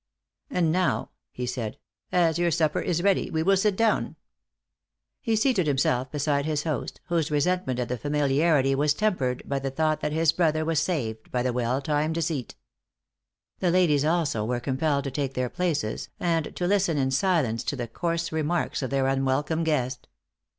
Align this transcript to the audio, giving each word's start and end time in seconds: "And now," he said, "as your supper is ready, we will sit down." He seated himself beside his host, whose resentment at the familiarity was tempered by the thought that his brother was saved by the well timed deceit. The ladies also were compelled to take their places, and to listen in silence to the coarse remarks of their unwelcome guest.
"And 0.49 0.71
now," 0.71 1.11
he 1.31 1.45
said, 1.45 1.77
"as 2.11 2.39
your 2.39 2.49
supper 2.49 2.81
is 2.81 3.03
ready, 3.03 3.29
we 3.29 3.43
will 3.43 3.55
sit 3.55 3.75
down." 3.75 4.15
He 5.21 5.35
seated 5.35 5.67
himself 5.67 6.11
beside 6.11 6.45
his 6.47 6.63
host, 6.63 7.01
whose 7.05 7.29
resentment 7.29 7.77
at 7.79 7.87
the 7.87 7.99
familiarity 7.99 8.73
was 8.73 8.95
tempered 8.95 9.43
by 9.47 9.59
the 9.59 9.69
thought 9.69 9.99
that 9.99 10.11
his 10.11 10.31
brother 10.31 10.65
was 10.65 10.79
saved 10.79 11.29
by 11.31 11.43
the 11.43 11.53
well 11.53 11.83
timed 11.83 12.15
deceit. 12.15 12.55
The 13.59 13.69
ladies 13.69 14.03
also 14.03 14.43
were 14.43 14.59
compelled 14.59 15.03
to 15.03 15.11
take 15.11 15.35
their 15.35 15.49
places, 15.51 16.09
and 16.19 16.55
to 16.55 16.65
listen 16.65 16.97
in 16.97 17.11
silence 17.11 17.63
to 17.65 17.75
the 17.75 17.87
coarse 17.87 18.31
remarks 18.31 18.81
of 18.81 18.89
their 18.89 19.05
unwelcome 19.05 19.63
guest. 19.63 20.07